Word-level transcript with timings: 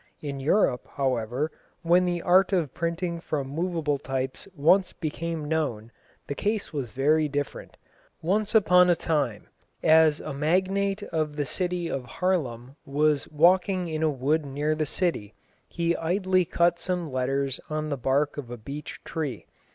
In 0.23 0.39
Europe, 0.39 0.87
however, 0.95 1.51
when 1.83 2.05
the 2.05 2.23
art 2.23 2.51
of 2.53 2.73
printing 2.73 3.19
from 3.19 3.47
moveable 3.47 3.99
types 3.99 4.47
once 4.55 4.93
became 4.93 5.45
known, 5.47 5.91
the 6.25 6.33
case 6.33 6.73
was 6.73 6.89
very 6.89 7.27
different. 7.27 7.77
Once 8.19 8.55
upon 8.55 8.89
a 8.89 8.95
time, 8.95 9.47
as 9.83 10.19
a 10.19 10.33
magnate 10.33 11.03
of 11.13 11.35
the 11.35 11.45
city 11.45 11.87
of 11.87 12.03
Haarlem 12.05 12.77
was 12.83 13.27
walking 13.29 13.87
in 13.89 14.01
a 14.01 14.09
wood 14.09 14.43
near 14.43 14.73
the 14.73 14.87
city, 14.87 15.35
he 15.67 15.95
idly 15.95 16.45
cut 16.45 16.79
some 16.79 17.11
letters 17.11 17.59
on 17.69 17.89
the 17.89 17.95
bark 17.95 18.37
of 18.39 18.49
a 18.49 18.57
beech 18.57 18.99
tree. 19.05 19.45